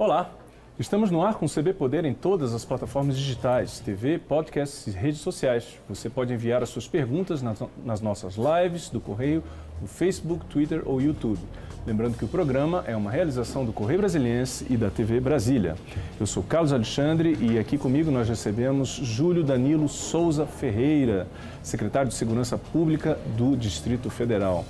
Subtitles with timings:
[0.00, 0.30] Olá,
[0.78, 4.96] estamos no ar com o CB Poder em todas as plataformas digitais, TV, podcasts e
[4.96, 5.76] redes sociais.
[5.88, 9.42] Você pode enviar as suas perguntas nas, nas nossas lives do Correio,
[9.82, 11.40] no Facebook, Twitter ou YouTube.
[11.84, 15.74] Lembrando que o programa é uma realização do Correio Brasiliense e da TV Brasília.
[16.20, 21.26] Eu sou Carlos Alexandre e aqui comigo nós recebemos Júlio Danilo Souza Ferreira,
[21.60, 24.64] secretário de Segurança Pública do Distrito Federal.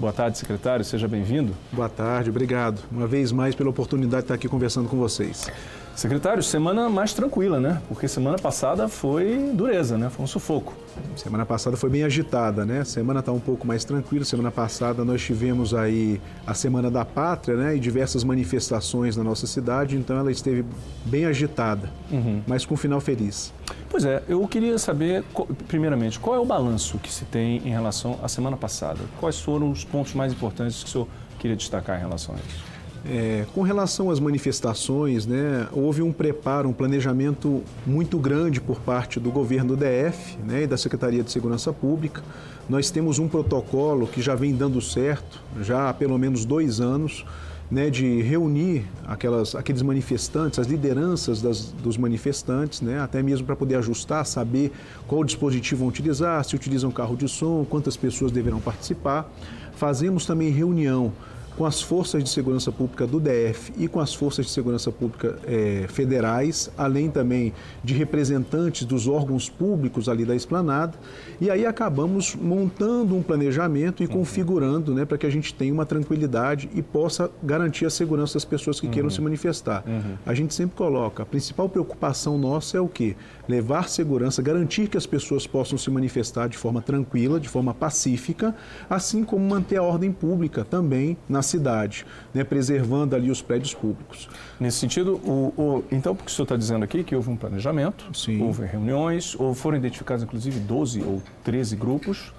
[0.00, 0.82] Boa tarde, secretário.
[0.82, 1.54] Seja bem-vindo.
[1.70, 2.80] Boa tarde, obrigado.
[2.90, 5.52] Uma vez mais pela oportunidade de estar aqui conversando com vocês.
[5.94, 7.80] Secretário, semana mais tranquila, né?
[7.86, 10.08] Porque semana passada foi dureza, né?
[10.08, 10.74] Foi um sufoco.
[11.14, 12.84] Semana passada foi bem agitada, né?
[12.84, 14.24] Semana está um pouco mais tranquila.
[14.24, 17.76] Semana passada nós tivemos aí a Semana da Pátria, né?
[17.76, 20.64] E diversas manifestações na nossa cidade, então ela esteve
[21.04, 22.42] bem agitada, uhum.
[22.46, 23.52] mas com um final feliz.
[23.88, 25.24] Pois é, eu queria saber,
[25.68, 29.00] primeiramente, qual é o balanço que se tem em relação à semana passada?
[29.18, 32.69] Quais foram os pontos mais importantes que o senhor queria destacar em relação a isso?
[33.04, 39.18] É, com relação às manifestações, né, houve um preparo, um planejamento muito grande por parte
[39.18, 42.22] do governo do DF né, e da Secretaria de Segurança Pública.
[42.68, 47.24] Nós temos um protocolo que já vem dando certo, já há pelo menos dois anos,
[47.70, 53.56] né, de reunir aquelas, aqueles manifestantes, as lideranças das, dos manifestantes, né, até mesmo para
[53.56, 54.72] poder ajustar, saber
[55.06, 59.32] qual dispositivo vão utilizar, se utilizam carro de som, quantas pessoas deverão participar.
[59.76, 61.12] Fazemos também reunião
[61.60, 65.38] com as forças de segurança pública do DF e com as forças de segurança pública
[65.46, 67.52] é, federais, além também
[67.84, 70.96] de representantes dos órgãos públicos ali da esplanada.
[71.38, 74.12] E aí acabamos montando um planejamento e uhum.
[74.12, 78.44] configurando né, para que a gente tenha uma tranquilidade e possa garantir a segurança das
[78.46, 78.92] pessoas que uhum.
[78.92, 79.84] queiram se manifestar.
[79.86, 80.16] Uhum.
[80.24, 83.14] A gente sempre coloca, a principal preocupação nossa é o quê?
[83.46, 88.56] Levar segurança, garantir que as pessoas possam se manifestar de forma tranquila, de forma pacífica,
[88.88, 94.28] assim como manter a ordem pública também na cidade, né, preservando ali os prédios públicos.
[94.58, 98.06] Nesse sentido, o, o, então, porque o senhor está dizendo aqui que houve um planejamento,
[98.14, 98.42] Sim.
[98.42, 102.32] houve reuniões, ou foram identificados inclusive 12 ou 13 grupos,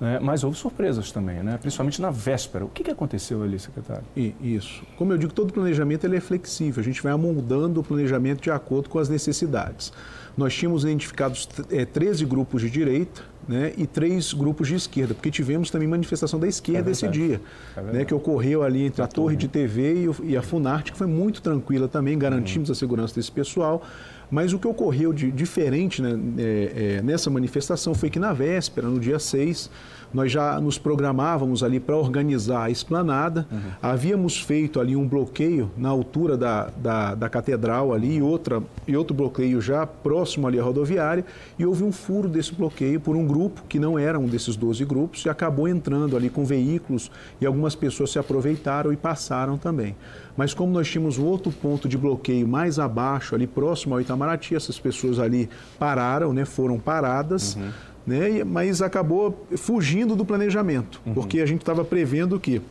[0.00, 2.64] né, mas houve surpresas também, né, principalmente na véspera.
[2.64, 4.04] O que, que aconteceu ali, secretário?
[4.40, 4.82] Isso.
[4.96, 8.50] Como eu digo, todo planejamento ele é flexível, a gente vai amoldando o planejamento de
[8.50, 9.92] acordo com as necessidades.
[10.36, 15.30] Nós tínhamos identificados é, 13 grupos de direita, né, e três grupos de esquerda, porque
[15.30, 17.40] tivemos também manifestação da esquerda é esse dia,
[17.74, 20.92] é né, que ocorreu ali entre a Torre de TV e, o, e, a Funarte,
[20.92, 22.72] que foi muito tranquila também, garantimos uhum.
[22.72, 23.82] a segurança desse pessoal.
[24.30, 28.86] Mas o que ocorreu de diferente né, é, é, nessa manifestação foi que na véspera,
[28.86, 29.70] no dia 6,
[30.12, 33.46] nós já nos programávamos ali para organizar a esplanada.
[33.50, 33.60] Uhum.
[33.82, 38.96] Havíamos feito ali um bloqueio na altura da, da, da, catedral ali e, outra, e
[38.96, 41.24] outro bloqueio já próximo ali à rodoviária.
[41.58, 44.84] E houve um furo desse bloqueio por um grupo que não era um desses 12
[44.84, 49.94] grupos e acabou entrando ali com veículos e algumas pessoas se aproveitaram e passaram também.
[50.36, 54.78] Mas como nós tínhamos outro ponto de bloqueio mais abaixo, ali próximo ao Itamaraty, essas
[54.78, 57.56] pessoas ali pararam, né, foram paradas.
[57.56, 58.44] Uhum né?
[58.44, 61.14] mas acabou fugindo do planejamento, uhum.
[61.14, 62.62] porque a gente estava prevendo que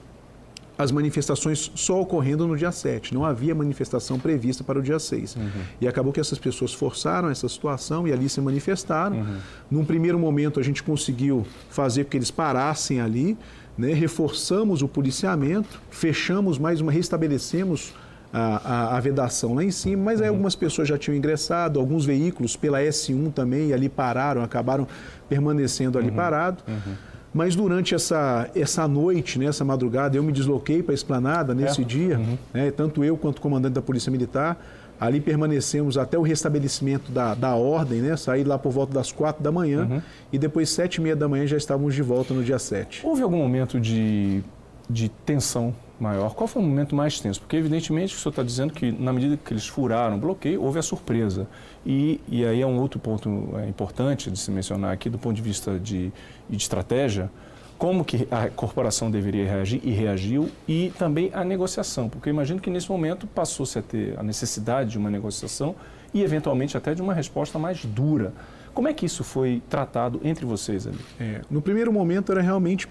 [0.77, 5.35] as manifestações só ocorrendo no dia 7, não havia manifestação prevista para o dia 6.
[5.35, 5.49] Uhum.
[5.81, 9.17] E acabou que essas pessoas forçaram essa situação e ali se manifestaram.
[9.17, 9.37] Uhum.
[9.71, 13.35] Num primeiro momento, a gente conseguiu fazer com que eles parassem ali,
[13.75, 13.91] né?
[13.93, 17.93] reforçamos o policiamento, fechamos mais uma, restabelecemos
[18.31, 20.35] a, a, a, vedação lá em cima, mas aí uhum.
[20.35, 24.87] algumas pessoas já tinham ingressado, alguns veículos pela S1 também, ali pararam, acabaram
[25.29, 26.15] permanecendo ali uhum.
[26.15, 26.63] parado.
[26.67, 26.93] Uhum.
[27.33, 31.81] Mas durante essa, essa noite, né, essa madrugada, eu me desloquei para a esplanada nesse
[31.81, 31.85] é.
[31.85, 32.37] dia, uhum.
[32.53, 34.57] né, tanto eu quanto o comandante da Polícia Militar.
[34.99, 38.17] Ali permanecemos até o restabelecimento da, da ordem, né?
[38.17, 40.01] Saí lá por volta das quatro da manhã uhum.
[40.33, 43.05] e depois sete e meia da manhã já estávamos de volta no dia 7.
[43.05, 44.41] Houve algum momento de,
[44.89, 46.33] de tensão maior.
[46.33, 47.39] Qual foi o momento mais tenso?
[47.39, 50.79] Porque, evidentemente, o senhor está dizendo que, na medida que eles furaram o bloqueio, houve
[50.79, 51.47] a surpresa.
[51.85, 55.35] E, e aí é um outro ponto é, importante de se mencionar aqui, do ponto
[55.35, 56.11] de vista de,
[56.49, 57.29] de estratégia,
[57.77, 62.69] como que a corporação deveria reagir e reagiu, e também a negociação, porque imagino que
[62.69, 65.75] nesse momento passou-se a ter a necessidade de uma negociação
[66.13, 68.33] e, eventualmente, até de uma resposta mais dura.
[68.73, 70.99] Como é que isso foi tratado entre vocês ali?
[71.19, 72.87] É, no primeiro momento era realmente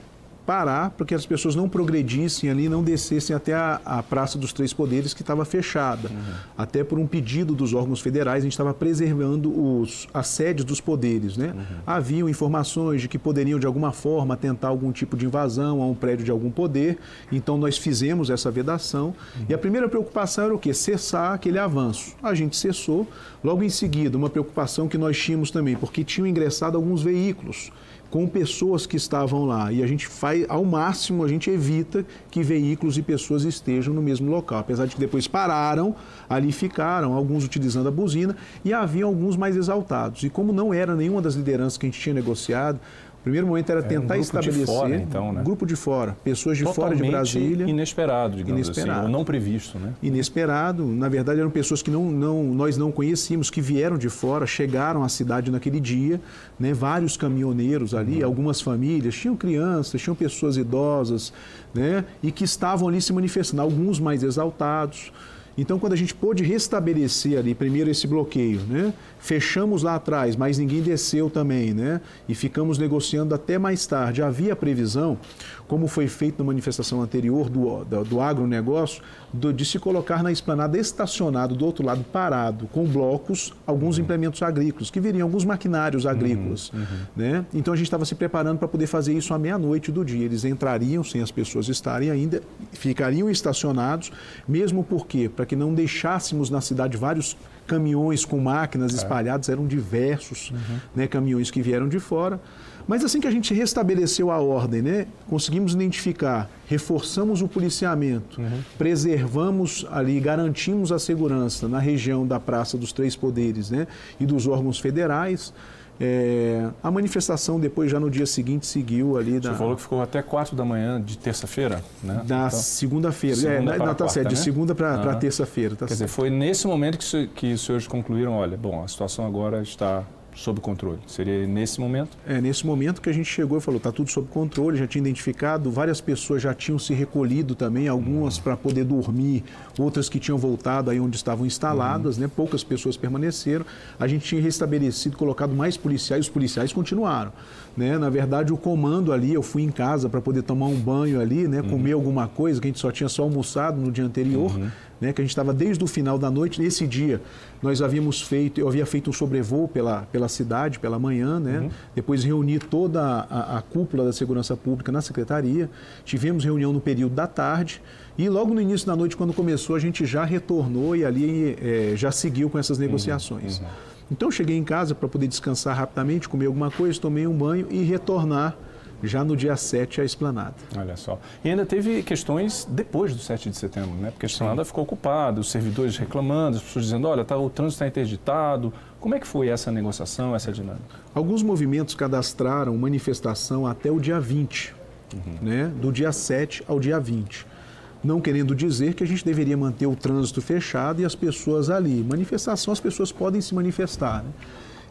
[0.46, 4.52] parar para que as pessoas não progredissem ali, não descessem até a, a Praça dos
[4.52, 6.08] Três Poderes, que estava fechada.
[6.08, 6.34] Uhum.
[6.56, 10.80] Até por um pedido dos órgãos federais, a gente estava preservando os, as sedes dos
[10.80, 11.36] poderes.
[11.36, 11.52] Né?
[11.54, 11.76] Uhum.
[11.84, 15.94] Haviam informações de que poderiam, de alguma forma, tentar algum tipo de invasão a um
[15.94, 16.98] prédio de algum poder,
[17.32, 19.06] então nós fizemos essa vedação.
[19.06, 19.46] Uhum.
[19.48, 20.72] E a primeira preocupação era o quê?
[20.72, 22.14] Cessar aquele avanço.
[22.22, 23.06] A gente cessou.
[23.42, 27.70] Logo em seguida, uma preocupação que nós tínhamos também, porque tinham ingressado alguns veículos
[28.10, 29.72] com pessoas que estavam lá.
[29.72, 34.02] E a gente faz, ao máximo, a gente evita que veículos e pessoas estejam no
[34.02, 34.58] mesmo local.
[34.58, 35.94] Apesar de que depois pararam,
[36.28, 40.22] ali ficaram, alguns utilizando a buzina, e havia alguns mais exaltados.
[40.22, 42.80] E como não era nenhuma das lideranças que a gente tinha negociado,
[43.26, 44.66] primeiro momento era tentar é um estabelecer.
[44.66, 45.42] Fora, então, né?
[45.42, 47.66] Grupo de fora, pessoas de Totalmente fora de Brasília.
[47.66, 49.00] Inesperado, digamos inesperado.
[49.00, 49.94] assim, ou não previsto, né?
[50.00, 50.86] Inesperado.
[50.86, 55.02] Na verdade, eram pessoas que não, não, nós não conhecíamos, que vieram de fora, chegaram
[55.02, 56.20] à cidade naquele dia,
[56.56, 56.72] né?
[56.72, 58.26] vários caminhoneiros ali, uhum.
[58.26, 61.32] algumas famílias, tinham crianças, tinham pessoas idosas,
[61.74, 62.04] né?
[62.22, 65.10] E que estavam ali se manifestando, alguns mais exaltados.
[65.58, 68.92] Então, quando a gente pôde restabelecer ali, primeiro esse bloqueio, né?
[69.18, 72.00] fechamos lá atrás, mas ninguém desceu também, né?
[72.28, 74.22] e ficamos negociando até mais tarde.
[74.22, 75.18] Havia previsão,
[75.68, 79.02] como foi feito na manifestação anterior do, do, do agronegócio,
[79.32, 84.04] do, de se colocar na esplanada estacionado do outro lado, parado, com blocos, alguns uhum.
[84.04, 86.72] implementos agrícolas, que viriam alguns maquinários uhum, agrícolas.
[86.72, 86.84] Uhum,
[87.16, 87.44] né?
[87.52, 90.24] Então, a gente estava se preparando para poder fazer isso à meia-noite do dia.
[90.24, 92.40] Eles entrariam sem as pessoas estarem ainda,
[92.72, 94.12] ficariam estacionados,
[94.46, 97.36] mesmo porque, para que não deixássemos na cidade vários
[97.66, 98.96] caminhões com máquinas é.
[98.96, 100.78] espalhadas, eram diversos uhum.
[100.94, 102.40] né, caminhões que vieram de fora.
[102.88, 108.60] Mas assim que a gente restabeleceu a ordem, né, conseguimos identificar, reforçamos o policiamento, uhum.
[108.78, 113.88] preservamos ali, garantimos a segurança na região da Praça dos Três Poderes né,
[114.20, 115.52] e dos órgãos federais,
[115.98, 119.38] é, a manifestação depois, já no dia seguinte, seguiu ali.
[119.38, 122.22] Você falou que ficou até 4 da manhã de terça-feira, né?
[122.24, 123.36] Da então, segunda-feira.
[123.36, 124.34] Segunda é, na, tá quarta, certo, né?
[124.34, 125.18] de segunda para uhum.
[125.18, 125.74] terça-feira.
[125.74, 126.06] Tá Quer certo.
[126.06, 130.04] dizer, foi nesse momento que, que os senhores concluíram: olha, bom, a situação agora está
[130.36, 130.98] sob controle?
[131.06, 132.16] Seria nesse momento?
[132.26, 135.00] É, nesse momento que a gente chegou e falou, está tudo sob controle, já tinha
[135.00, 138.42] identificado, várias pessoas já tinham se recolhido também, algumas uhum.
[138.42, 139.42] para poder dormir,
[139.78, 142.22] outras que tinham voltado aí onde estavam instaladas, uhum.
[142.22, 142.30] né?
[142.34, 143.64] poucas pessoas permaneceram.
[143.98, 147.32] A gente tinha restabelecido, colocado mais policiais, os policiais continuaram.
[147.76, 147.98] Né?
[147.98, 151.48] Na verdade, o comando ali, eu fui em casa para poder tomar um banho ali,
[151.48, 151.60] né?
[151.60, 151.68] Uhum.
[151.68, 154.50] comer alguma coisa, que a gente só tinha só almoçado no dia anterior.
[154.96, 156.60] Uhum né, que a gente estava desde o final da noite.
[156.60, 157.20] Nesse dia,
[157.62, 161.60] nós havíamos feito, eu havia feito um sobrevoo pela, pela cidade, pela manhã, né?
[161.60, 161.70] Uhum.
[161.94, 165.68] Depois reuni toda a, a, cúpula da segurança pública na secretaria.
[166.04, 167.82] Tivemos reunião no período da tarde.
[168.16, 171.92] E logo no início da noite, quando começou, a gente já retornou e ali é,
[171.96, 173.58] já seguiu com essas negociações.
[173.58, 173.64] Uhum.
[173.64, 173.70] Uhum.
[174.10, 177.82] Então, cheguei em casa para poder descansar rapidamente, comer alguma coisa, tomei um banho e
[177.82, 178.56] retornar
[179.02, 180.54] já no dia 7 a esplanada.
[180.76, 181.18] Olha só.
[181.44, 184.10] E ainda teve questões depois do 7 de setembro, né?
[184.10, 187.76] Porque a esplanada ficou ocupada, os servidores reclamando, as pessoas dizendo, olha, tá, o trânsito
[187.76, 188.72] está interditado.
[189.00, 190.84] Como é que foi essa negociação, essa dinâmica?
[191.14, 194.74] Alguns movimentos cadastraram manifestação até o dia 20,
[195.14, 195.20] uhum.
[195.42, 195.72] né?
[195.80, 197.56] do dia 7 ao dia 20
[198.04, 202.04] não querendo dizer que a gente deveria manter o trânsito fechado e as pessoas ali.
[202.04, 204.22] Manifestação, as pessoas podem se manifestar.
[204.22, 204.30] Né?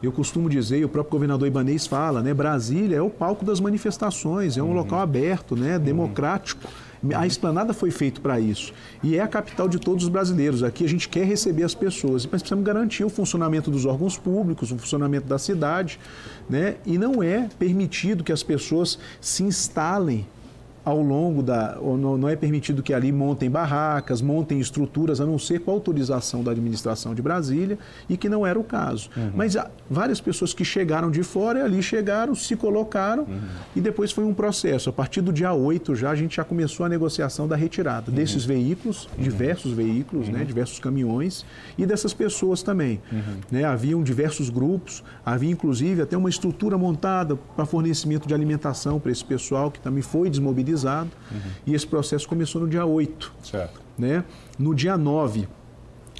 [0.03, 2.33] Eu costumo dizer, e o próprio governador Ibanês fala, né?
[2.33, 4.73] Brasília é o palco das manifestações, é um uhum.
[4.73, 5.79] local aberto, né?
[5.79, 6.67] democrático.
[7.13, 8.73] A esplanada foi feita para isso.
[9.03, 10.63] E é a capital de todos os brasileiros.
[10.63, 14.71] Aqui a gente quer receber as pessoas, mas precisamos garantir o funcionamento dos órgãos públicos,
[14.71, 15.99] o funcionamento da cidade.
[16.49, 16.75] Né?
[16.85, 20.25] E não é permitido que as pessoas se instalem
[20.85, 21.75] ao longo da.
[22.19, 26.51] Não é permitido que ali montem barracas, montem estruturas, a não ser com autorização da
[26.51, 29.09] administração de Brasília, e que não era o caso.
[29.17, 29.31] Uhum.
[29.33, 33.41] Mas há várias pessoas que chegaram de fora, ali chegaram, se colocaram, uhum.
[33.75, 34.89] e depois foi um processo.
[34.89, 38.15] A partir do dia 8 já a gente já começou a negociação da retirada uhum.
[38.15, 39.23] desses veículos, uhum.
[39.23, 40.45] diversos veículos, né, uhum.
[40.45, 41.43] diversos caminhões,
[41.77, 43.01] e dessas pessoas também.
[43.11, 43.19] Uhum.
[43.49, 49.11] Né, haviam diversos grupos, havia inclusive até uma estrutura montada para fornecimento de alimentação para
[49.11, 50.74] esse pessoal que também foi desmobilizado
[51.31, 51.37] Uhum.
[51.67, 53.33] E esse processo começou no dia 8.
[53.43, 53.81] Certo.
[53.97, 54.23] Né?
[54.59, 55.47] No dia 9,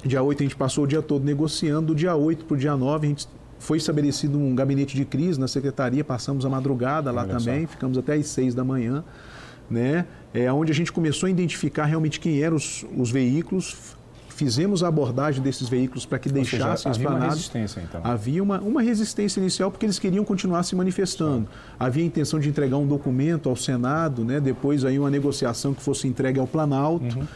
[0.04, 2.76] dia 8 a gente passou o dia todo negociando, do dia 8 para o dia
[2.76, 7.22] 9 a gente foi estabelecido um gabinete de crise na secretaria, passamos a madrugada lá
[7.22, 7.72] Olha também, só.
[7.72, 9.02] ficamos até às 6 da manhã,
[9.70, 10.06] né?
[10.32, 13.95] É onde a gente começou a identificar realmente quem eram os, os veículos,
[14.36, 18.00] fizemos a abordagem desses veículos para que Ou deixassem seja, havia uma resistência, então.
[18.04, 21.46] Havia uma, uma resistência inicial porque eles queriam continuar se manifestando.
[21.46, 21.74] Sim.
[21.80, 24.38] Havia a intenção de entregar um documento ao Senado, né?
[24.38, 27.26] depois aí uma negociação que fosse entregue ao Planalto, uhum.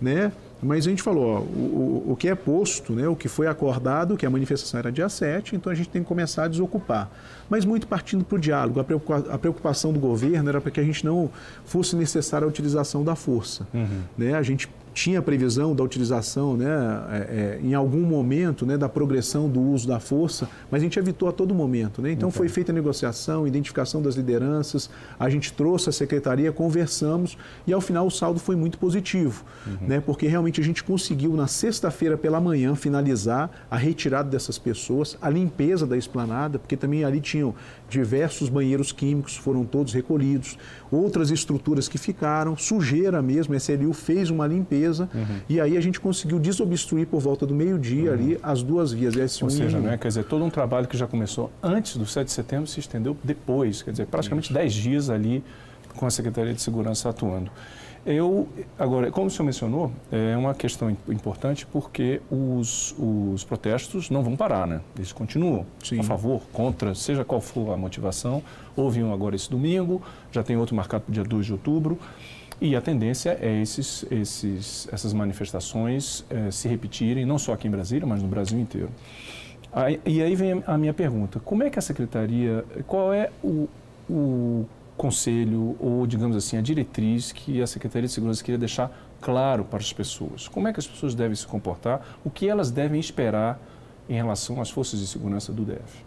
[0.00, 0.32] né?
[0.62, 4.14] Mas a gente falou, ó, o, o, que é posto, né, o que foi acordado,
[4.14, 7.10] que a manifestação era dia 7, então a gente tem que começar a desocupar.
[7.48, 8.78] Mas muito partindo para o diálogo.
[8.78, 11.30] A, preocupação do governo era para que a gente não
[11.64, 13.66] fosse necessária a utilização da força.
[13.72, 14.02] Uhum.
[14.18, 14.34] Né?
[14.34, 16.66] A gente tinha previsão da utilização, né,
[17.10, 20.98] é, é, em algum momento, né, da progressão do uso da força, mas a gente
[20.98, 22.02] evitou a todo momento.
[22.02, 22.12] Né?
[22.12, 22.38] Então, okay.
[22.38, 27.80] foi feita a negociação, identificação das lideranças, a gente trouxe a secretaria, conversamos e, ao
[27.80, 29.88] final, o saldo foi muito positivo, uhum.
[29.88, 35.16] né, porque realmente a gente conseguiu, na sexta-feira pela manhã, finalizar a retirada dessas pessoas,
[35.20, 37.54] a limpeza da esplanada, porque também ali tinham
[37.90, 40.56] diversos banheiros químicos, foram todos recolhidos,
[40.90, 45.40] outras estruturas que ficaram, sujeira mesmo, a SLU fez uma limpeza uhum.
[45.48, 48.14] e aí a gente conseguiu desobstruir por volta do meio-dia uhum.
[48.14, 49.14] ali as duas vias.
[49.14, 52.26] S1 Ou seja, né, quer dizer, todo um trabalho que já começou antes do 7
[52.26, 55.42] de setembro se estendeu depois, quer dizer, praticamente 10 dias ali
[55.96, 57.50] com a Secretaria de Segurança atuando.
[58.04, 64.22] Eu, agora, como o senhor mencionou, é uma questão importante porque os, os protestos não
[64.22, 64.80] vão parar, né?
[64.96, 66.00] Eles continuam Sim.
[66.00, 68.42] a favor, contra, seja qual for a motivação.
[68.74, 70.00] Houve um agora esse domingo,
[70.32, 71.98] já tem outro marcado para o dia 2 de outubro.
[72.58, 77.70] E a tendência é esses, esses, essas manifestações é, se repetirem, não só aqui em
[77.70, 78.90] Brasília, mas no Brasil inteiro.
[79.72, 83.68] Aí, e aí vem a minha pergunta: como é que a secretaria, qual é o,
[84.08, 84.66] o
[85.00, 89.78] conselho ou, digamos assim, a diretriz que a Secretaria de Segurança queria deixar claro para
[89.78, 90.46] as pessoas.
[90.46, 93.58] Como é que as pessoas devem se comportar, o que elas devem esperar
[94.10, 96.04] em relação às forças de segurança do DF.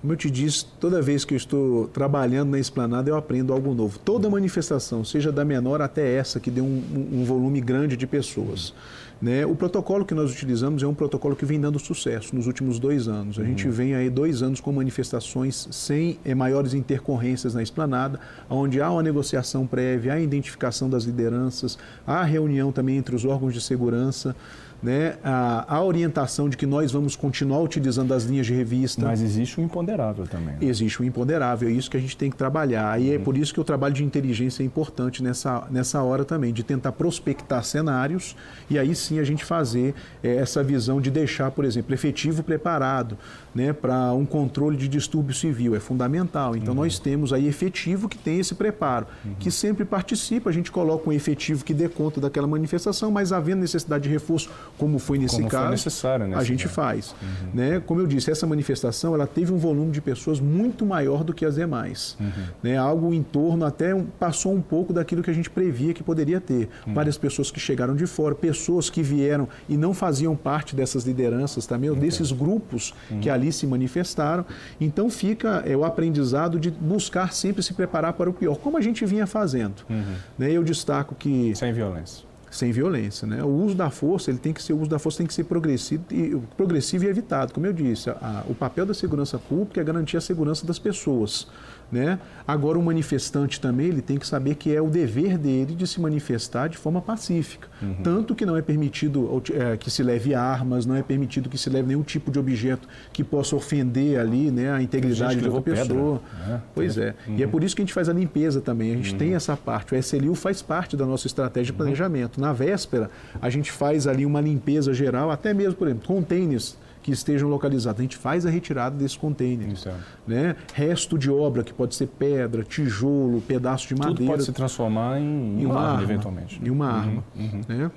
[0.00, 3.74] Como eu te disse, toda vez que eu estou trabalhando na esplanada, eu aprendo algo
[3.74, 3.98] novo.
[3.98, 8.72] Toda manifestação, seja da menor até essa, que deu um, um volume grande de pessoas.
[9.20, 9.46] Né?
[9.46, 13.08] O protocolo que nós utilizamos é um protocolo que vem dando sucesso nos últimos dois
[13.08, 13.38] anos.
[13.38, 13.48] A uhum.
[13.48, 18.90] gente vem aí dois anos com manifestações sem é, maiores intercorrências na esplanada, onde há
[18.90, 24.36] uma negociação prévia, há identificação das lideranças, há reunião também entre os órgãos de segurança
[24.84, 29.06] né, a, a, orientação de que nós vamos continuar utilizando as linhas de revista.
[29.06, 30.56] Mas existe um imponderável também.
[30.56, 30.58] Né?
[30.60, 33.00] Existe um imponderável, é isso que a gente tem que trabalhar.
[33.00, 33.22] E é uhum.
[33.22, 36.62] é por isso que o trabalho de inteligência é importante nessa, nessa hora também, de
[36.62, 38.36] tentar prospectar cenários
[38.68, 43.16] e aí sim a gente fazer é, essa visão de deixar, por exemplo, efetivo preparado
[43.54, 45.74] né, para um controle de distúrbio civil.
[45.74, 46.56] É fundamental.
[46.56, 46.80] Então uhum.
[46.80, 49.34] nós temos aí efetivo que tem esse preparo, uhum.
[49.38, 53.60] que sempre participa, a gente coloca um efetivo que dê conta daquela manifestação, mas havendo
[53.60, 56.74] necessidade de reforço como foi nesse como caso, necessário a gente caso.
[56.74, 57.14] faz.
[57.22, 57.48] Uhum.
[57.54, 57.80] Né?
[57.80, 61.44] Como eu disse, essa manifestação ela teve um volume de pessoas muito maior do que
[61.44, 62.16] as demais.
[62.18, 62.28] Uhum.
[62.62, 62.76] Né?
[62.76, 66.68] Algo em torno, até passou um pouco daquilo que a gente previa que poderia ter.
[66.86, 66.94] Uhum.
[66.94, 71.66] Várias pessoas que chegaram de fora, pessoas que vieram e não faziam parte dessas lideranças
[71.66, 73.20] também, ou desses grupos uhum.
[73.20, 74.44] que ali se manifestaram.
[74.80, 78.80] Então fica é, o aprendizado de buscar sempre se preparar para o pior, como a
[78.80, 79.84] gente vinha fazendo.
[79.88, 80.14] Uhum.
[80.38, 80.52] Né?
[80.52, 81.54] Eu destaco que...
[81.54, 83.26] Sem violência sem violência.
[83.26, 83.42] Né?
[83.42, 85.44] O uso da força, ele tem que ser, o uso da força tem que ser
[85.44, 87.52] progressivo e, progressivo e evitado.
[87.52, 91.48] Como eu disse, a, o papel da segurança pública é garantir a segurança das pessoas.
[91.94, 92.18] Né?
[92.44, 96.00] Agora, o manifestante também ele tem que saber que é o dever dele de se
[96.00, 97.68] manifestar de forma pacífica.
[97.80, 97.94] Uhum.
[98.02, 101.70] Tanto que não é permitido é, que se leve armas, não é permitido que se
[101.70, 106.20] leve nenhum tipo de objeto que possa ofender ali né, a integridade da outra pessoa.
[106.32, 106.62] Pedra, né?
[106.74, 107.14] Pois é.
[107.28, 107.36] Uhum.
[107.36, 108.92] E é por isso que a gente faz a limpeza também.
[108.92, 109.18] A gente uhum.
[109.18, 109.94] tem essa parte.
[109.94, 111.76] O SLU faz parte da nossa estratégia de uhum.
[111.76, 112.40] planejamento.
[112.40, 113.08] Na véspera,
[113.40, 118.00] a gente faz ali uma limpeza geral, até mesmo, por exemplo, containers que estejam localizados.
[118.00, 119.86] A gente faz a retirada desses containers.
[120.26, 120.56] Né?
[120.72, 124.16] Resto de obra, que pode ser pedra, tijolo, pedaço de madeira.
[124.16, 126.58] Tudo pode se transformar em, em uma, uma, arma, eventualmente.
[126.64, 127.24] Em uma uhum, arma.
[127.36, 127.60] Uhum.
[127.68, 127.90] Né?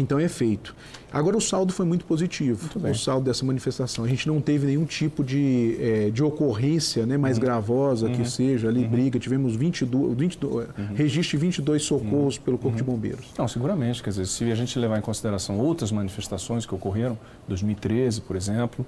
[0.00, 0.74] Então é feito.
[1.12, 4.04] Agora o saldo foi muito positivo, muito o saldo dessa manifestação.
[4.04, 7.42] A gente não teve nenhum tipo de, é, de ocorrência né, mais uhum.
[7.42, 8.14] gravosa uhum.
[8.14, 8.90] que seja ali, uhum.
[8.90, 9.18] briga.
[9.18, 10.94] Tivemos 22, 22 uhum.
[10.94, 12.42] registro de 22 socorros uhum.
[12.42, 12.94] pelo Corpo de uhum.
[12.94, 13.26] Bombeiros.
[13.36, 14.02] Não, seguramente.
[14.02, 18.86] Quer dizer, se a gente levar em consideração outras manifestações que ocorreram, 2013, por exemplo,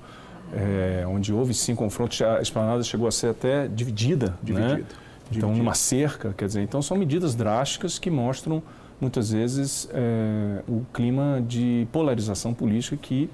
[0.53, 4.27] é, onde houve sim confrontos, a esplanada chegou a ser até dividida.
[4.27, 4.37] Né?
[4.43, 4.75] Dividida.
[4.77, 4.85] Né?
[5.31, 5.59] Então, dividida.
[5.59, 8.63] numa cerca, quer dizer, então são medidas drásticas que mostram
[9.03, 13.29] muitas vezes é, o clima de polarização política que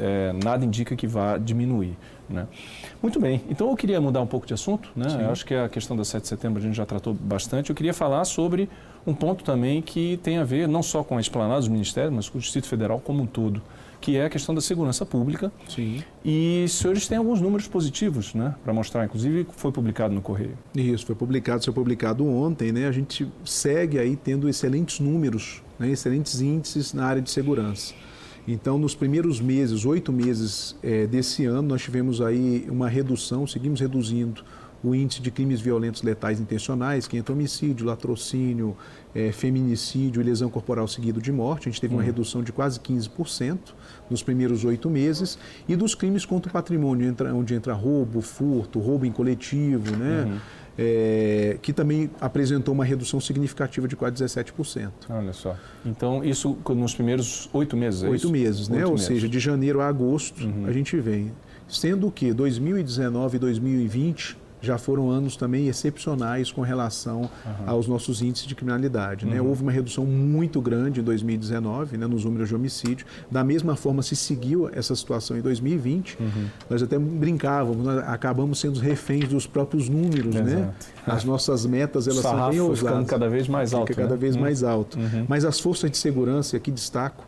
[0.00, 1.94] é, nada indica que vá diminuir.
[2.26, 2.46] Né?
[3.02, 4.88] Muito bem, então eu queria mudar um pouco de assunto.
[4.96, 5.06] Né?
[5.20, 7.68] Eu acho que a questão da 7 de setembro a gente já tratou bastante.
[7.68, 8.66] Eu queria falar sobre
[9.06, 12.28] um ponto também que tem a ver não só com a esplanada dos ministérios, mas
[12.30, 13.60] com o Distrito Federal como um todo
[14.04, 15.50] que é a questão da segurança pública.
[15.66, 16.04] Sim.
[16.22, 19.02] E os senhores têm alguns números positivos, né, para mostrar.
[19.06, 20.58] Inclusive, foi publicado no Correio.
[20.74, 22.86] Isso, foi publicado, foi publicado ontem, né?
[22.86, 27.94] A gente segue aí tendo excelentes números, né, excelentes índices na área de segurança.
[28.46, 33.80] Então, nos primeiros meses, oito meses é, desse ano, nós tivemos aí uma redução, seguimos
[33.80, 34.44] reduzindo
[34.84, 38.76] o índice de crimes violentos letais intencionais, que entra homicídio, latrocínio,
[39.14, 41.68] é, feminicídio e lesão corporal seguido de morte.
[41.68, 42.06] A gente teve uma uhum.
[42.06, 43.58] redução de quase 15%
[44.10, 45.38] nos primeiros oito meses.
[45.66, 50.24] E dos crimes contra o patrimônio, entra, onde entra roubo, furto, roubo em coletivo, né?
[50.24, 50.38] Uhum.
[50.76, 54.90] é, que também apresentou uma redução significativa de quase 17%.
[55.08, 55.56] Olha só.
[55.86, 58.78] Então, isso nos primeiros oito meses, é Oito meses, né?
[58.78, 59.06] Oito Ou meses.
[59.06, 60.66] seja, de janeiro a agosto Uhum.
[60.66, 61.32] a gente vem.
[61.66, 67.28] Sendo que 2019 e 2020 já foram anos também excepcionais com relação
[67.66, 69.26] aos nossos índices de criminalidade.
[69.26, 69.40] Né?
[69.40, 69.48] Uhum.
[69.48, 73.06] Houve uma redução muito grande em 2019 né, nos números de homicídio.
[73.30, 76.18] Da mesma forma, se seguiu essa situação em 2020.
[76.20, 76.46] Uhum.
[76.68, 80.34] Nós até brincávamos, nós acabamos sendo reféns dos próprios números.
[80.34, 80.72] Né?
[81.06, 83.06] As nossas metas elas são bem ousadas.
[83.06, 83.88] cada vez mais alto.
[83.88, 84.20] Fica cada né?
[84.20, 84.40] vez Hum.
[84.40, 84.98] mais alto.
[84.98, 85.26] Uhum.
[85.28, 87.24] Mas as forças de segurança, aqui destaco,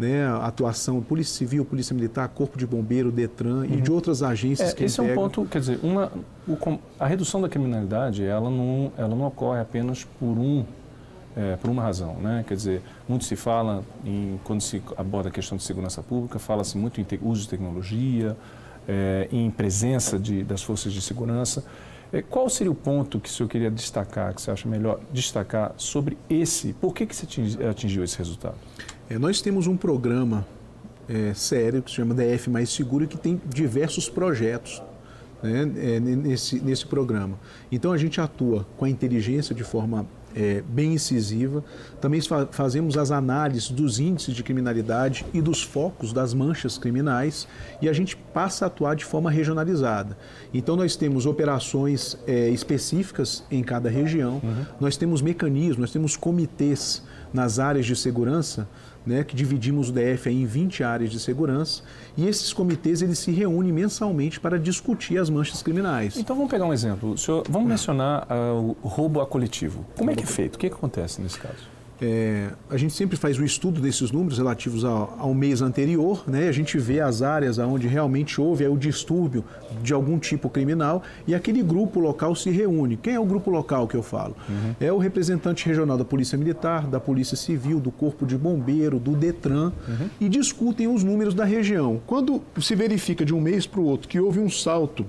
[0.00, 4.74] né, atuação Polícia Civil, Polícia Militar, Corpo de Bombeiro, Detran e de outras agências É,
[4.74, 6.10] que esse é um ponto, quer dizer, uma,
[6.48, 6.56] o
[6.98, 10.64] a redução da criminalidade, ela não, ela não ocorre apenas por um
[11.36, 12.44] é, por uma razão, né?
[12.48, 16.76] Quer dizer, muito se fala em quando se aborda a questão de segurança pública, fala-se
[16.76, 18.36] muito em te- uso de tecnologia,
[18.88, 21.62] é, em presença de, das forças de segurança.
[22.12, 25.72] É, qual seria o ponto que o senhor queria destacar, que você acha melhor destacar
[25.76, 26.72] sobre esse?
[26.72, 28.56] Por que que você atingi- atingiu esse resultado?
[29.10, 30.46] É, nós temos um programa
[31.08, 34.80] é, sério que se chama DF Mais Seguro e que tem diversos projetos
[35.42, 37.36] né, é, nesse, nesse programa.
[37.72, 41.64] Então a gente atua com a inteligência de forma é, bem incisiva,
[42.00, 47.48] também fa- fazemos as análises dos índices de criminalidade e dos focos das manchas criminais
[47.82, 50.16] e a gente passa a atuar de forma regionalizada.
[50.54, 54.40] Então nós temos operações é, específicas em cada região,
[54.78, 57.02] nós temos mecanismos, nós temos comitês
[57.34, 58.68] nas áreas de segurança
[59.06, 61.82] né, que dividimos o DF em 20 áreas de segurança,
[62.16, 66.16] e esses comitês eles se reúnem mensalmente para discutir as manchas criminais.
[66.16, 67.12] Então vamos pegar um exemplo.
[67.12, 69.86] O senhor, vamos mencionar ah, o roubo a coletivo.
[69.96, 70.56] Como é que é feito?
[70.56, 71.69] O que, que acontece nesse caso?
[72.00, 76.48] É, a gente sempre faz o estudo desses números relativos ao, ao mês anterior, né?
[76.48, 79.44] A gente vê as áreas onde realmente houve aí o distúrbio
[79.82, 82.96] de algum tipo criminal e aquele grupo local se reúne.
[82.96, 84.34] Quem é o grupo local que eu falo?
[84.80, 89.12] É o representante regional da Polícia Militar, da Polícia Civil, do Corpo de Bombeiro, do
[89.12, 89.72] Detran
[90.20, 92.00] e discutem os números da região.
[92.06, 95.04] Quando se verifica de um mês para o outro que houve um salto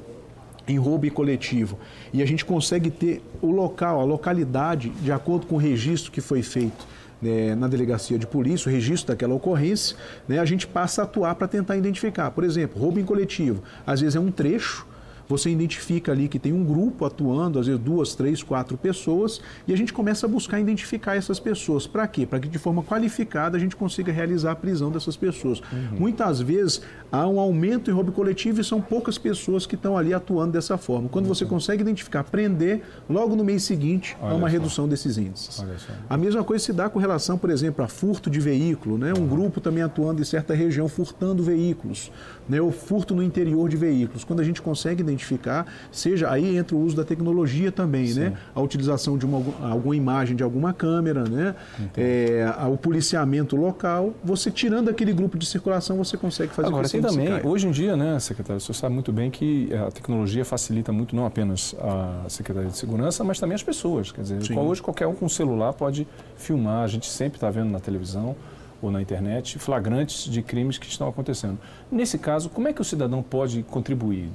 [0.67, 1.77] em roubo coletivo
[2.13, 6.21] e a gente consegue ter o local, a localidade, de acordo com o registro que
[6.21, 6.87] foi feito
[7.21, 9.95] né, na delegacia de polícia, o registro daquela ocorrência,
[10.27, 12.31] né, a gente passa a atuar para tentar identificar.
[12.31, 14.87] Por exemplo, roubo em coletivo, às vezes é um trecho.
[15.31, 19.71] Você identifica ali que tem um grupo atuando, às vezes duas, três, quatro pessoas, e
[19.71, 21.87] a gente começa a buscar identificar essas pessoas.
[21.87, 22.25] Para quê?
[22.25, 25.61] Para que de forma qualificada a gente consiga realizar a prisão dessas pessoas.
[25.97, 30.13] Muitas vezes há um aumento em roubo coletivo e são poucas pessoas que estão ali
[30.13, 31.07] atuando dessa forma.
[31.07, 34.51] Quando você consegue identificar, prender, logo no mês seguinte há Olha uma só.
[34.51, 35.63] redução desses índices.
[36.09, 39.13] A mesma coisa se dá com relação, por exemplo, a furto de veículo, né?
[39.17, 42.11] Um grupo também atuando em certa região furtando veículos,
[42.49, 42.59] né?
[42.59, 44.25] O furto no interior de veículos.
[44.25, 48.33] Quando a gente consegue identificar, seja aí entra o uso da tecnologia também, né?
[48.53, 51.55] A utilização de uma, alguma imagem de alguma câmera, né?
[51.95, 57.01] É, o policiamento local, você tirando aquele grupo de circulação, você consegue fazer Agora, tem
[57.01, 60.91] também, hoje em dia, né, secretário, o senhor sabe muito bem que a tecnologia facilita
[60.91, 64.11] muito não apenas a Secretaria de Segurança, mas também as pessoas.
[64.11, 64.57] Quer dizer, Sim.
[64.57, 68.35] hoje qualquer um com celular pode filmar, a gente sempre está vendo na televisão
[68.81, 71.57] ou na internet flagrantes de crimes que estão acontecendo.
[71.91, 74.29] Nesse caso, como é que o cidadão pode contribuir?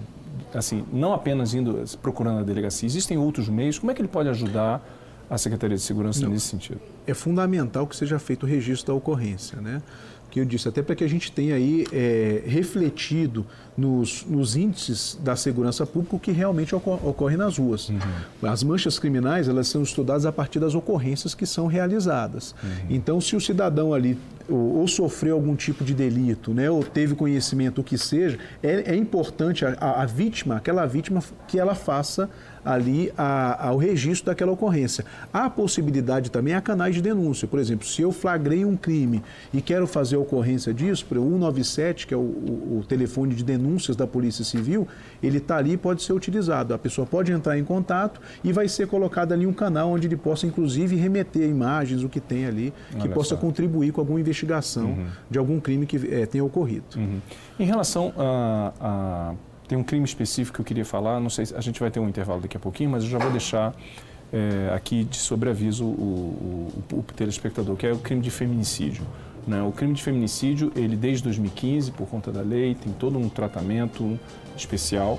[0.55, 4.29] Assim, não apenas indo procurando a delegacia, existem outros meios, como é que ele pode
[4.29, 4.83] ajudar
[5.29, 6.81] a Secretaria de Segurança nesse sentido?
[7.07, 9.81] é fundamental que seja feito o registro da ocorrência, né?
[10.31, 15.19] Que eu disse, até para que a gente tenha aí é, refletido nos, nos índices
[15.23, 17.91] da segurança pública o que realmente ocor- ocorre nas ruas.
[18.43, 22.55] As manchas criminais, elas são estudadas a partir das ocorrências que são realizadas.
[22.91, 27.15] Então, se o cidadão ali ou, ou sofreu algum tipo de delito, né, ou teve
[27.15, 31.75] conhecimento, o que seja, é, é importante a, a- a vítima, aquela vítima, que ela
[31.75, 32.29] faça
[32.67, 35.05] ali a, ao registro daquela ocorrência.
[35.33, 37.47] Há possibilidade também, há canais de denúncia.
[37.47, 39.23] Por exemplo, se eu flagrei um crime
[39.55, 43.45] e quero fazer a ocorrência disso, por 197, que é o, o- o telefone de
[43.45, 44.87] denúncias da Polícia Civil,
[45.23, 46.75] ele está ali e pode ser utilizado.
[46.75, 50.17] A pessoa pode entrar em contato e vai ser colocado ali um canal onde ele
[50.17, 53.37] possa, inclusive, remeter imagens, o que tem ali, que Olha possa só.
[53.37, 54.99] contribuir com alguma investigação
[55.31, 56.85] de algum crime que eh, tenha ocorrido.
[56.97, 57.21] Uhum.
[57.61, 59.35] Em relação a, a-
[59.69, 61.99] Tem um crime específico que eu queria falar, não sei se a gente vai ter
[61.99, 63.75] um intervalo daqui a pouquinho, mas eu já vou deixar
[64.33, 69.05] é, aqui de sobreaviso o, o, o telespectador, que é o crime de feminicídio.
[69.47, 69.63] Né?
[69.63, 74.19] O crime de feminicídio, ele desde 2015, por conta da lei, tem todo um tratamento
[74.57, 75.19] especial.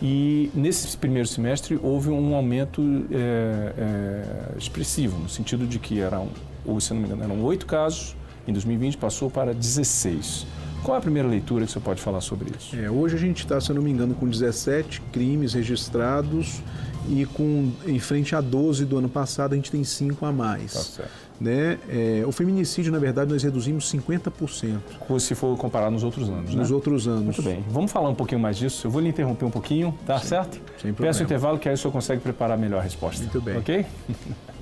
[0.00, 6.28] E nesse primeiro semestre houve um aumento é, é, expressivo, no sentido de que eram,
[6.66, 8.14] ou, se não me engano, eram oito casos,
[8.46, 10.46] em 2020 passou para 16.
[10.86, 12.76] Qual é a primeira leitura que você pode falar sobre isso?
[12.76, 16.60] É, hoje a gente está, se eu não me engano, com 17 crimes registrados
[17.08, 20.74] e com em frente a 12 do ano passado a gente tem 5 a mais.
[20.74, 21.10] Tá certo.
[21.40, 21.80] Né?
[21.88, 25.18] É, o feminicídio, na verdade, nós reduzimos 50%.
[25.18, 26.76] Se for comparar nos outros anos, Nos né?
[26.76, 27.24] outros anos.
[27.24, 27.64] Muito bem.
[27.68, 28.86] Vamos falar um pouquinho mais disso.
[28.86, 30.52] Eu vou lhe interromper um pouquinho, tá certo?
[30.80, 31.18] sem Peço problema.
[31.18, 33.22] o intervalo que aí o senhor consegue preparar melhor a resposta.
[33.22, 33.56] Muito bem.
[33.58, 33.84] Ok?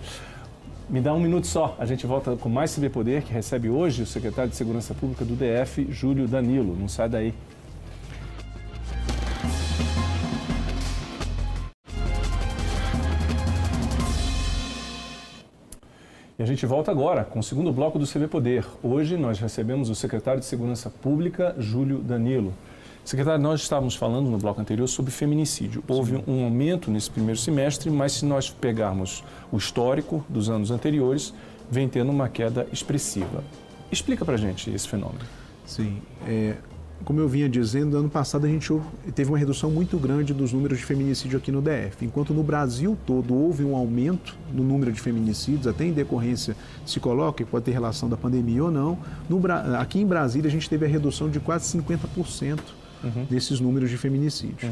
[0.88, 1.75] Me dá um minuto só.
[1.79, 5.25] A gente volta com mais CB Poder, que recebe hoje o secretário de Segurança Pública
[5.25, 6.77] do DF, Júlio Danilo.
[6.79, 7.35] Não sai daí.
[16.38, 18.66] E a gente volta agora com o segundo bloco do CB Poder.
[18.83, 22.53] Hoje nós recebemos o secretário de Segurança Pública, Júlio Danilo.
[23.05, 25.85] Secretário, nós estávamos falando no bloco anterior sobre feminicídio.
[25.87, 31.35] Houve um aumento nesse primeiro semestre, mas se nós pegarmos o histórico dos anos anteriores,
[31.71, 33.45] vem tendo uma queda expressiva.
[33.93, 35.21] Explica pra gente esse fenômeno.
[35.67, 36.01] Sim.
[36.27, 36.57] É,
[37.05, 38.73] como eu vinha dizendo, ano passado a gente
[39.14, 42.07] teve uma redução muito grande dos números de feminicídio aqui no DF.
[42.07, 46.99] Enquanto no Brasil todo houve um aumento no número de feminicídios, até em decorrência, se
[46.99, 48.97] coloca, que pode ter relação da pandemia ou não,
[49.29, 49.43] no
[49.79, 52.61] aqui em Brasília a gente teve a redução de quase 50%
[53.31, 54.69] desses números de feminicídio.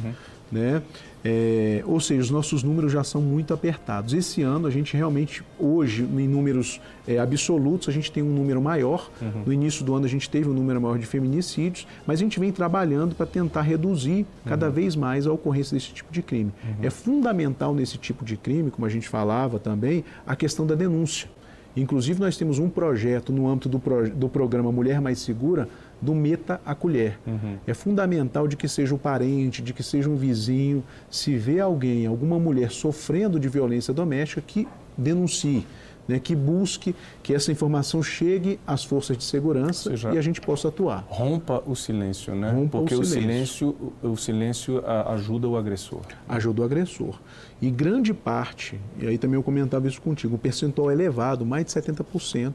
[0.51, 0.83] Né?
[1.25, 4.12] É, ou seja, os nossos números já são muito apertados.
[4.12, 8.61] Esse ano a gente realmente, hoje, em números é, absolutos, a gente tem um número
[8.61, 9.11] maior.
[9.47, 12.38] No início do ano a gente teve um número maior de feminicídios, mas a gente
[12.38, 16.53] vem trabalhando para tentar reduzir cada vez mais a ocorrência desse tipo de crime.
[16.83, 21.31] É fundamental nesse tipo de crime, como a gente falava também, a questão da denúncia.
[21.75, 25.66] Inclusive, nós temos um projeto no âmbito do, pro- do programa Mulher Mais Segura,
[26.03, 27.19] do Meta a Colher.
[27.67, 32.07] É fundamental de que seja o parente, de que seja um vizinho, se vê alguém,
[32.07, 34.67] alguma mulher sofrendo de violência doméstica, que
[34.99, 35.65] denuncie.
[36.09, 40.41] Né, que busque que essa informação chegue às forças de segurança seja, e a gente
[40.41, 41.07] possa atuar.
[41.09, 42.51] Rompa o silêncio, né?
[42.51, 43.73] Rompa o Porque o silêncio.
[43.73, 46.01] silêncio, o silêncio ajuda o agressor.
[46.29, 47.21] ajuda o agressor.
[47.62, 51.70] E grande parte, e aí também eu comentava isso contigo, um percentual elevado, mais de
[51.70, 52.53] 70%,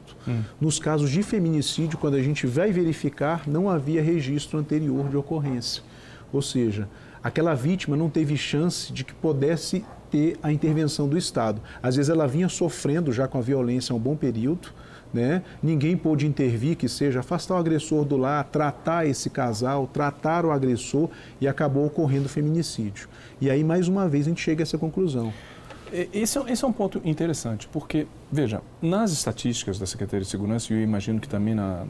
[0.60, 5.82] nos casos de feminicídio, quando a gente vai verificar, não havia registro anterior de ocorrência.
[6.30, 6.86] Ou seja,
[7.24, 11.58] aquela vítima não teve chance de que pudesse ter a intervenção do Estado.
[11.82, 14.68] Às vezes ela vinha sofrendo já com a violência há um bom período,
[15.12, 15.42] né?
[15.62, 20.50] Ninguém pôde intervir, que seja afastar o agressor do lar, tratar esse casal, tratar o
[20.50, 21.08] agressor
[21.40, 23.08] e acabou ocorrendo feminicídio.
[23.40, 25.32] E aí, mais uma vez, a gente chega a essa conclusão.
[25.90, 30.72] Esse é, esse é um ponto interessante, porque, veja, nas estatísticas da Secretaria de Segurança,
[30.72, 31.84] e eu imagino que também na,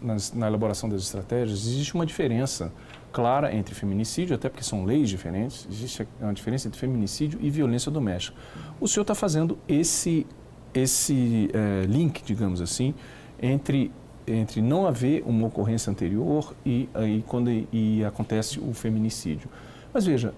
[0.00, 2.72] na, na elaboração das estratégias, existe uma diferença
[3.12, 7.90] clara entre feminicídio, até porque são leis diferentes, existe uma diferença entre feminicídio e violência
[7.90, 8.36] doméstica.
[8.80, 10.26] O senhor está fazendo esse,
[10.74, 12.94] esse eh, link, digamos assim,
[13.40, 13.90] entre,
[14.26, 19.48] entre não haver uma ocorrência anterior e, aí quando e acontece o feminicídio.
[19.92, 20.32] Mas veja,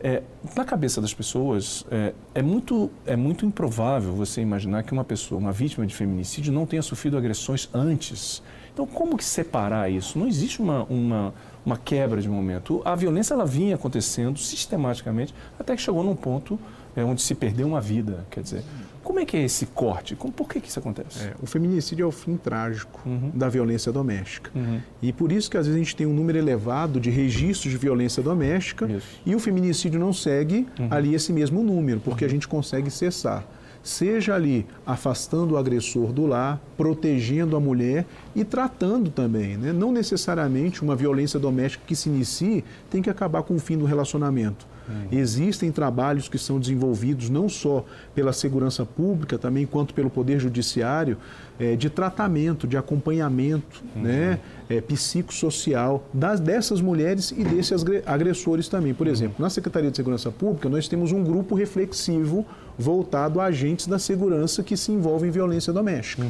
[0.00, 0.22] é,
[0.56, 5.40] na cabeça das pessoas, é, é muito, é muito improvável você imaginar que uma pessoa,
[5.40, 8.42] uma vítima de feminicídio, não tenha sofrido agressões antes.
[8.72, 10.16] Então, como que separar isso?
[10.18, 11.34] Não existe uma, uma,
[11.66, 12.80] uma quebra de momento.
[12.84, 16.58] A violência ela vinha acontecendo sistematicamente até que chegou num ponto
[16.98, 18.26] é, onde se perdeu uma vida.
[18.30, 18.62] Quer dizer,
[19.04, 20.16] como é que é esse corte?
[20.16, 21.24] Como, por que, que isso acontece?
[21.24, 23.30] É, o feminicídio é o fim trágico Uhum.
[23.32, 24.50] da violência doméstica.
[24.54, 24.80] Uhum.
[25.00, 27.78] E por isso que às vezes a gente tem um número elevado de registros de
[27.78, 29.06] violência doméstica Isso.
[29.24, 33.44] e o feminicídio não segue ali esse mesmo número, porque a gente consegue cessar.
[33.82, 39.56] Seja ali afastando o agressor do lar, protegendo a mulher e tratando também.
[39.56, 39.72] Né?
[39.72, 43.86] Não necessariamente uma violência doméstica que se inicie tem que acabar com o fim do
[43.86, 44.66] relacionamento.
[45.10, 51.16] Existem trabalhos que são desenvolvidos não só pela segurança pública, também quanto pelo Poder Judiciário,
[51.58, 58.68] eh, de tratamento, de acompanhamento né, eh, psicossocial das, dessas mulheres e desses agre- agressores
[58.68, 58.94] também.
[58.94, 62.46] Por exemplo, na Secretaria de Segurança Pública, nós temos um grupo reflexivo
[62.78, 66.22] voltado a agentes da segurança que se envolvem em violência doméstica.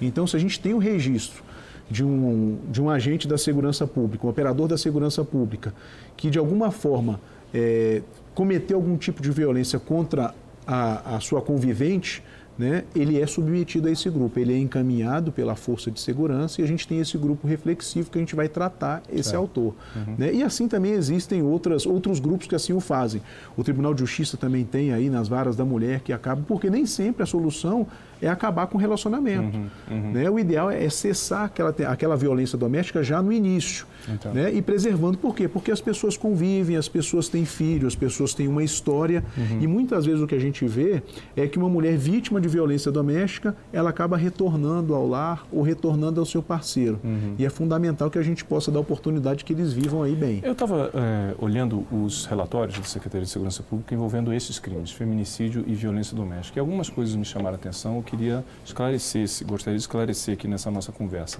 [0.00, 1.42] Então, se a gente tem o registro
[1.90, 5.72] de um, de um agente da segurança pública, um operador da segurança pública,
[6.16, 7.20] que de alguma forma
[7.54, 8.02] eh,
[8.34, 10.34] cometeu algum tipo de violência contra
[10.66, 12.22] a, a sua convivente,
[12.58, 16.64] né, ele é submetido a esse grupo, ele é encaminhado pela força de segurança e
[16.64, 19.36] a gente tem esse grupo reflexivo que a gente vai tratar esse Certo.
[19.36, 19.74] autor.
[20.18, 20.32] né?
[20.32, 23.20] E assim também existem outras, outros grupos que assim o fazem.
[23.56, 26.86] O Tribunal de Justiça também tem aí nas varas da mulher que acabam, porque nem
[26.86, 27.86] sempre a solução
[28.22, 29.58] é acabar com o relacionamento.
[29.90, 30.30] Né?
[30.30, 33.86] O ideal é cessar aquela, aquela violência doméstica já no início.
[34.08, 34.32] Então.
[34.32, 34.54] Né?
[34.54, 35.46] E preservando, por quê?
[35.46, 39.22] Porque as pessoas convivem, as pessoas têm filhos, as pessoas têm uma história.
[39.60, 41.02] E muitas vezes o que a gente vê
[41.36, 45.62] é que uma mulher vítima de de violência doméstica, ela acaba retornando ao lar ou
[45.62, 47.00] retornando ao seu parceiro.
[47.02, 47.34] Uhum.
[47.38, 50.40] E é fundamental que a gente possa dar oportunidade que eles vivam aí bem.
[50.42, 55.64] Eu estava é, olhando os relatórios da Secretaria de Segurança Pública envolvendo esses crimes, feminicídio
[55.66, 56.58] e violência doméstica.
[56.58, 60.70] E algumas coisas me chamaram a atenção, eu queria esclarecer, gostaria de esclarecer aqui nessa
[60.70, 61.38] nossa conversa.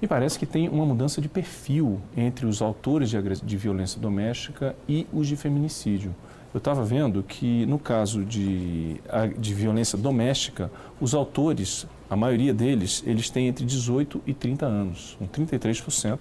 [0.00, 4.76] Me parece que tem uma mudança de perfil entre os autores de, de violência doméstica
[4.88, 6.14] e os de feminicídio.
[6.52, 9.00] Eu estava vendo que, no caso de,
[9.38, 15.16] de violência doméstica, os autores, a maioria deles, eles têm entre 18 e 30 anos,
[15.20, 16.18] um 33%,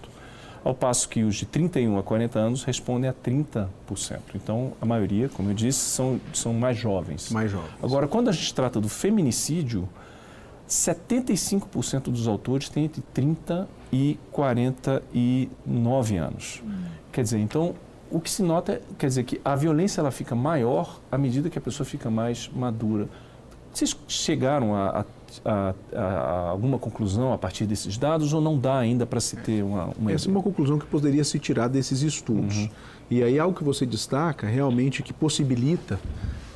[0.64, 3.68] ao passo que os de 31 a 40 anos respondem a 30%.
[4.36, 7.30] Então, a maioria, como eu disse, são, são mais jovens.
[7.30, 7.72] Mais jovens.
[7.82, 9.88] Agora, quando a gente trata do feminicídio,
[10.68, 16.62] 75% dos autores têm entre 30 e 49 anos.
[16.66, 16.84] Hum.
[17.14, 17.74] Quer dizer, então,
[18.12, 21.50] o que se nota é, quer dizer, que a violência ela fica maior à medida
[21.50, 23.08] que a pessoa fica mais madura.
[23.74, 25.06] Vocês chegaram a,
[25.46, 29.36] a, a, a alguma conclusão a partir desses dados ou não dá ainda para se
[29.36, 32.58] ter uma, uma Essa é uma conclusão que poderia se tirar desses estudos.
[32.58, 32.70] Uhum.
[33.10, 36.00] E aí algo que você destaca realmente que possibilita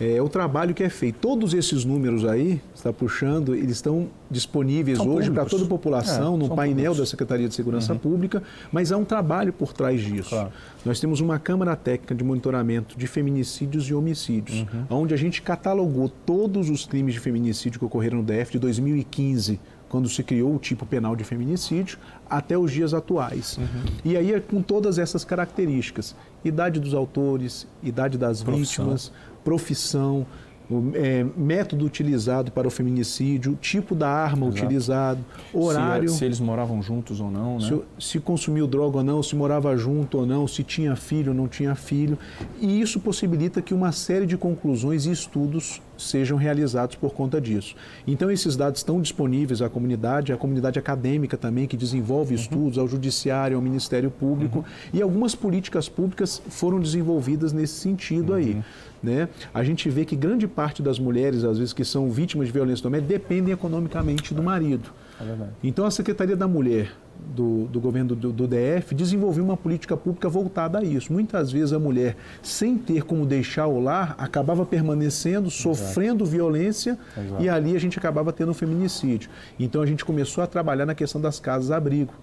[0.02, 1.20] é, o trabalho que é feito.
[1.20, 6.34] Todos esses números aí, está puxando, eles estão disponíveis são hoje para toda a população,
[6.34, 6.98] é, no painel públicos.
[6.98, 8.00] da Secretaria de Segurança uhum.
[8.00, 10.30] Pública, mas há um trabalho por trás disso.
[10.30, 10.52] Claro.
[10.84, 15.02] Nós temos uma Câmara Técnica de Monitoramento de Feminicídios e Homicídios, uhum.
[15.02, 19.60] onde a gente catalogou todos os crimes de feminicídio que ocorreram no DF de 2015
[19.92, 22.00] quando se criou o tipo penal de feminicídio,
[22.30, 23.58] até os dias atuais.
[23.58, 23.66] Uhum.
[24.06, 28.86] E aí, com todas essas características: idade dos autores, idade das profissão.
[28.86, 29.12] vítimas,
[29.44, 30.26] profissão,
[30.74, 34.66] o é, método utilizado para o feminicídio, tipo da arma Exato.
[34.66, 35.20] utilizado,
[35.54, 36.10] horário.
[36.10, 37.68] Se, se, eles moravam juntos ou não, né?
[37.68, 41.38] Se, se, consumiu droga ou não, se morava junto ou não, se tinha filho ou
[41.38, 42.18] não tinha filho.
[42.60, 47.76] E isso possibilita que uma série de conclusões e estudos sejam realizados por conta disso.
[48.08, 52.42] Então, esses dados estão disponíveis à comunidade, à comunidade acadêmica também, que desenvolve uhum.
[52.42, 54.66] estudos, ao Judiciário, ao Ministério Público, uhum.
[54.94, 58.38] e algumas políticas públicas foram desenvolvidas nesse sentido uhum.
[58.38, 58.62] aí.
[59.02, 59.28] Né?
[59.54, 62.84] A gente vê que grande parte das mulheres, às vezes, que são vítimas de violência
[62.84, 64.92] doméstica, dependem economicamente do marido.
[65.20, 69.96] É então, a Secretaria da Mulher do, do governo do, do, DF desenvolveu uma política
[69.96, 71.14] pública voltada a isso.
[71.14, 76.32] Muitas vezes a mulher, sem ter como deixar o lar, acabava permanecendo, sofrendo Exato.
[76.32, 77.44] violência Exato.
[77.44, 79.30] e ali a gente acabava tendo um feminicídio.
[79.60, 82.14] Então, a gente começou a trabalhar na questão das casas-abrigo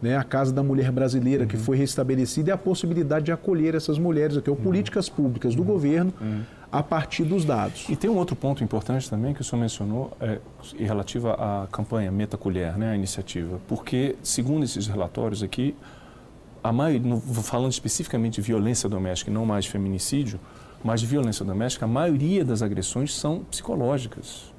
[0.00, 1.48] né, a Casa da Mulher Brasileira, uhum.
[1.48, 4.62] que foi restabelecida, e a possibilidade de acolher essas mulheres aqui, ou uhum.
[4.62, 5.68] políticas públicas do uhum.
[5.68, 6.42] governo uhum.
[6.70, 7.86] a partir dos dados.
[7.88, 10.38] E tem um outro ponto importante também que o senhor mencionou, é,
[10.78, 15.74] relativo à campanha Meta Colher, né, a iniciativa, porque, segundo esses relatórios aqui,
[16.62, 20.40] a maioria, falando especificamente de violência doméstica e não mais de feminicídio,
[20.82, 24.55] mas de violência doméstica, a maioria das agressões são psicológicas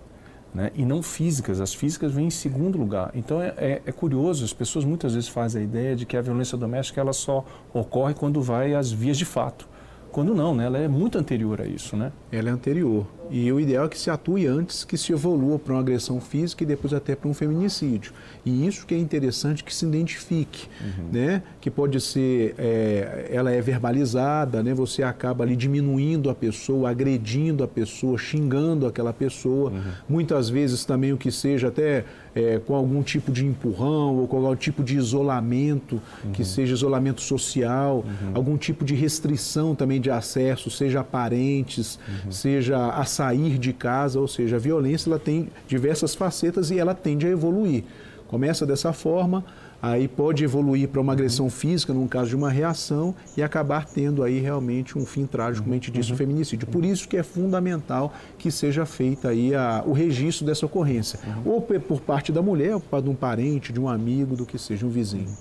[0.57, 0.71] né?
[0.73, 1.61] e não físicas.
[1.61, 3.11] As físicas vêm em segundo lugar.
[3.13, 6.21] Então é, é, é, curioso, as pessoas muitas vezes fazem a ideia de que a
[6.21, 9.69] violência doméstica ela só ocorre quando vai às vias de fato.
[10.11, 10.65] Quando não, né?
[10.65, 11.95] ela é muito anterior a isso.
[11.95, 12.11] Né?
[12.31, 13.05] Ela é anterior.
[13.31, 16.63] E o ideal é que se atue antes que se evolua para uma agressão física
[16.63, 18.13] e depois até para um feminicídio.
[18.45, 21.09] E isso que é interessante que se identifique, uhum.
[21.11, 21.43] né?
[21.59, 24.73] Que pode ser, é, ela é verbalizada, né?
[24.73, 29.71] Você acaba ali diminuindo a pessoa, agredindo a pessoa, xingando aquela pessoa.
[29.71, 29.81] Uhum.
[30.07, 32.05] Muitas vezes também o que seja até
[32.37, 36.31] é, com algum tipo de empurrão ou com algum tipo de isolamento, uhum.
[36.31, 38.31] que seja isolamento social, uhum.
[38.35, 42.31] algum tipo de restrição também de acesso, seja a parentes, uhum.
[42.31, 46.93] seja a sair de casa, ou seja, a violência ela tem diversas facetas e ela
[46.93, 47.83] tende a evoluir.
[48.27, 49.43] Começa dessa forma,
[49.81, 54.21] aí pode evoluir para uma agressão física, num caso de uma reação, e acabar tendo
[54.21, 56.17] aí realmente um fim trágico, como a gente disse, o uhum.
[56.17, 56.67] feminicídio.
[56.67, 61.53] Por isso que é fundamental que seja feita aí a, o registro dessa ocorrência, uhum.
[61.53, 64.45] ou por parte da mulher, ou por parte de um parente, de um amigo, do
[64.45, 65.33] que seja um vizinho.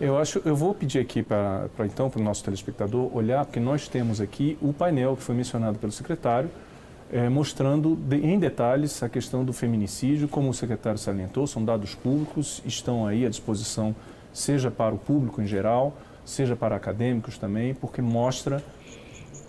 [0.00, 3.88] Eu acho, eu vou pedir aqui para então para o nosso telespectador olhar, porque nós
[3.88, 6.48] temos aqui o painel que foi mencionado pelo secretário,
[7.12, 11.94] é, mostrando de, em detalhes a questão do feminicídio, como o secretário salientou, são dados
[11.94, 13.94] públicos, estão aí à disposição,
[14.32, 18.62] seja para o público em geral, seja para acadêmicos também, porque mostra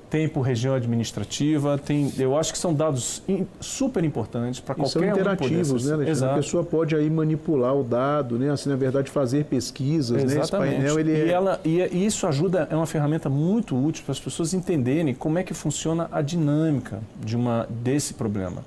[0.09, 4.91] tem por região administrativa, tem, eu acho que são dados in, super importantes para qualquer
[4.91, 6.33] são interativos, um né, Exato.
[6.33, 10.35] A pessoa pode aí manipular o dado, né, assim, na verdade fazer pesquisas, Exatamente.
[10.35, 11.31] né, esse painel ele e, é...
[11.31, 15.37] ela, e, e isso ajuda, é uma ferramenta muito útil para as pessoas entenderem como
[15.37, 18.63] é que funciona a dinâmica de uma desse problema.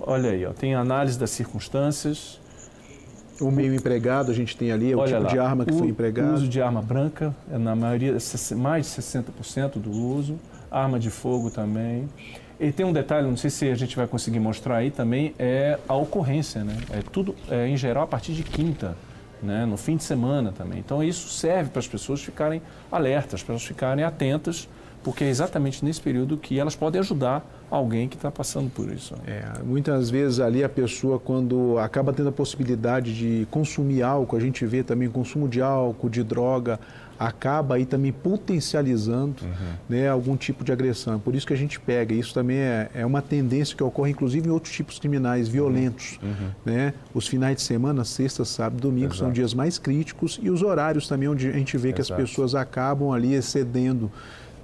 [0.00, 2.38] Olha aí, ó, tem análise das circunstâncias,
[3.40, 5.72] o meio empregado, a gente tem ali, é o Olha tipo lá, de arma que
[5.72, 6.30] o, foi empregado.
[6.30, 8.16] O uso de arma branca, é na maioria,
[8.56, 10.36] mais de 60% do uso.
[10.70, 12.08] Arma de fogo também.
[12.58, 15.78] E tem um detalhe, não sei se a gente vai conseguir mostrar aí também, é
[15.86, 16.76] a ocorrência, né?
[16.90, 18.96] É tudo, é, em geral, a partir de quinta,
[19.42, 19.66] né?
[19.66, 20.78] no fim de semana também.
[20.78, 24.68] Então isso serve para as pessoas ficarem alertas, as pessoas ficarem atentas,
[25.06, 29.14] porque é exatamente nesse período que elas podem ajudar alguém que está passando por isso.
[29.24, 34.40] É, muitas vezes ali a pessoa, quando acaba tendo a possibilidade de consumir álcool, a
[34.40, 36.80] gente vê também consumo de álcool, de droga,
[37.16, 39.74] acaba aí também potencializando uhum.
[39.88, 41.20] né, algum tipo de agressão.
[41.20, 42.12] Por isso que a gente pega.
[42.12, 46.18] Isso também é, é uma tendência que ocorre, inclusive, em outros tipos criminais violentos.
[46.20, 46.30] Uhum.
[46.30, 46.50] uhum.
[46.64, 46.94] Né?
[47.14, 49.18] Os finais de semana, sexta, sábado, domingo, Exato.
[49.18, 52.20] são dias mais críticos e os horários também onde a gente vê que Exato.
[52.20, 54.10] as pessoas acabam ali excedendo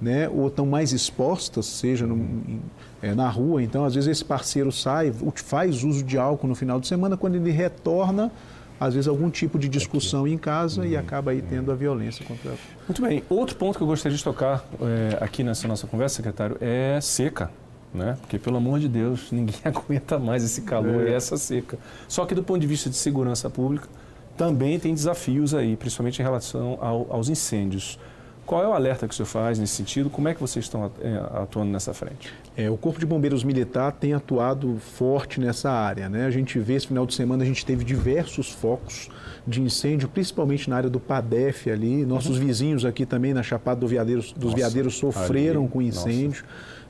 [0.03, 2.61] né, ou estão mais expostas, seja no, em,
[3.01, 3.63] é, na rua.
[3.63, 7.35] Então, às vezes, esse parceiro sai, faz uso de álcool no final de semana, quando
[7.35, 8.29] ele retorna,
[8.77, 10.87] às vezes, algum tipo de discussão em casa uhum.
[10.87, 12.59] e acaba aí tendo a violência contra ela.
[12.87, 13.23] Muito bem.
[13.29, 17.49] Outro ponto que eu gostaria de tocar é, aqui nessa nossa conversa, secretário, é seca.
[17.93, 18.17] Né?
[18.19, 21.11] Porque, pelo amor de Deus, ninguém aguenta mais esse calor é.
[21.11, 21.79] e essa seca.
[22.09, 23.87] Só que, do ponto de vista de segurança pública,
[24.35, 27.97] também tem desafios aí, principalmente em relação ao, aos incêndios.
[28.45, 30.09] Qual é o alerta que o senhor faz nesse sentido?
[30.09, 32.33] Como é que vocês estão é, atuando nessa frente?
[32.57, 36.09] É, o Corpo de Bombeiros Militar tem atuado forte nessa área.
[36.09, 36.25] Né?
[36.25, 39.09] A gente vê esse final de semana, a gente teve diversos focos
[39.47, 42.05] de incêndio, principalmente na área do PADEF ali.
[42.05, 42.45] Nossos uhum.
[42.45, 46.43] vizinhos aqui também na Chapada do Veadeiro, dos Nossa, Veadeiros sofreram ali, com incêndio.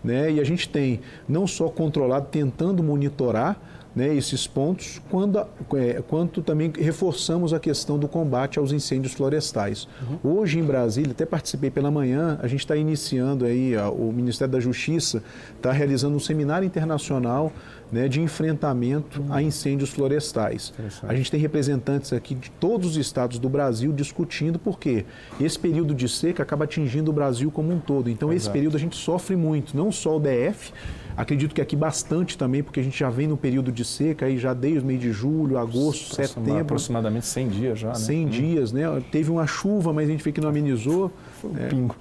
[0.04, 0.32] Né?
[0.34, 3.58] E a gente tem não só controlado, tentando monitorar,
[3.96, 5.40] né, esses pontos, quando,
[5.76, 9.88] é, quanto também reforçamos a questão do combate aos incêndios florestais.
[10.24, 10.40] Uhum.
[10.40, 14.52] Hoje em Brasília, até participei pela manhã, a gente está iniciando aí, ó, o Ministério
[14.52, 15.24] da Justiça
[15.56, 17.52] está realizando um seminário internacional
[17.92, 19.32] né, de enfrentamento uhum.
[19.32, 20.74] a incêndios florestais.
[21.04, 25.06] A gente tem representantes aqui de todos os estados do Brasil discutindo porque
[25.40, 28.10] esse período de seca acaba atingindo o Brasil como um todo.
[28.10, 28.38] Então, Exato.
[28.38, 30.74] esse período a gente sofre muito, não só o DF,
[31.16, 34.38] Acredito que aqui bastante também, porque a gente já vem no período de seca, aí
[34.38, 36.60] já desde o mês de julho, agosto, setembro.
[36.60, 37.96] Aproximadamente 100 dias já, né?
[37.96, 38.30] 100 hum.
[38.30, 38.84] dias, né?
[39.12, 41.12] Teve uma chuva, mas a gente vê que não amenizou.
[41.40, 41.96] Foi um é, pingo.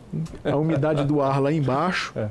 [0.45, 2.13] A umidade do ar lá embaixo.
[2.17, 2.29] É.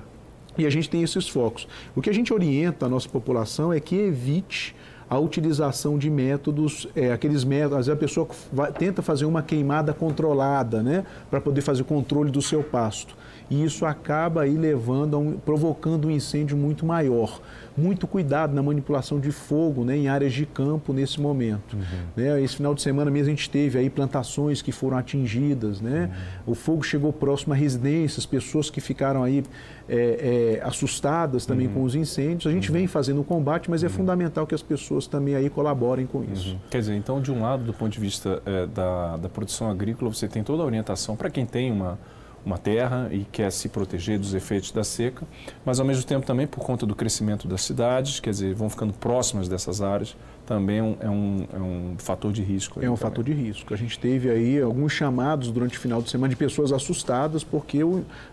[0.58, 1.68] E a gente tem esses focos.
[1.96, 4.76] O que a gente orienta a nossa população é que evite
[5.10, 9.42] a utilização de métodos, é, aqueles métodos, às vezes a pessoa vai, tenta fazer uma
[9.42, 13.14] queimada controlada, né, para poder fazer o controle do seu pasto
[13.52, 17.42] e isso acaba aí levando, um, provocando um incêndio muito maior.
[17.76, 21.74] Muito cuidado na manipulação de fogo né, em áreas de campo nesse momento.
[21.74, 21.82] Uhum.
[22.16, 26.10] Né, esse final de semana mesmo a gente teve aí plantações que foram atingidas, né?
[26.48, 26.54] Uhum.
[26.54, 29.44] O fogo chegou próximo a residências, pessoas que ficaram aí
[29.90, 31.74] é, é, assustadas também uhum.
[31.74, 32.48] com os incêndios.
[32.48, 32.78] A gente uhum.
[32.78, 33.94] vem fazendo o combate, mas é uhum.
[33.94, 36.52] fundamental que as pessoas também aí colaborem com isso.
[36.52, 36.60] Uhum.
[36.70, 40.14] Quer dizer, então de um lado, do ponto de vista é, da, da produção agrícola,
[40.14, 42.00] você tem toda a orientação para quem tem uma
[42.46, 45.26] uma terra e quer se proteger dos efeitos da seca,
[45.66, 48.94] mas ao mesmo tempo também por conta do crescimento das cidades, quer dizer, vão ficando
[48.94, 52.80] próximas dessas áreas, também é um, é um, é um fator de risco.
[52.80, 52.98] É um também.
[52.98, 53.74] fator de risco.
[53.74, 57.80] A gente teve aí alguns chamados durante o final de semana de pessoas assustadas porque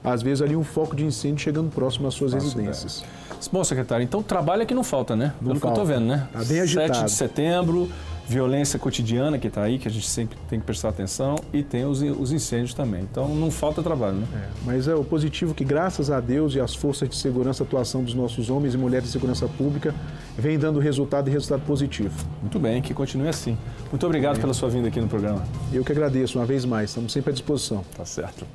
[0.03, 3.05] às vezes ali um foco de incêndio chegando próximo às suas residências.
[3.05, 3.29] É.
[3.53, 5.33] Bom, secretário, então trabalho é que não falta, né?
[5.41, 5.77] Não Pelo falta.
[5.77, 6.29] que eu estou vendo, né?
[6.33, 6.95] Tá bem agitado.
[6.95, 7.89] 7 de setembro,
[8.29, 11.87] violência cotidiana que está aí, que a gente sempre tem que prestar atenção, e tem
[11.87, 13.01] os, os incêndios também.
[13.03, 14.27] Então não falta trabalho, né?
[14.35, 17.67] É, mas é o positivo que, graças a Deus e às forças de segurança, a
[17.67, 19.95] atuação dos nossos homens e mulheres de segurança pública
[20.37, 22.15] vem dando resultado e resultado positivo.
[22.43, 23.57] Muito bem, que continue assim.
[23.91, 24.41] Muito obrigado é.
[24.41, 25.43] pela sua vinda aqui no programa.
[25.73, 27.83] Eu que agradeço uma vez mais, estamos sempre à disposição.
[27.97, 28.47] Tá certo.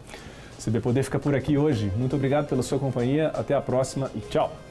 [0.60, 4.20] Se poder ficar por aqui hoje, muito obrigado pela sua companhia, até a próxima e
[4.20, 4.62] tchau!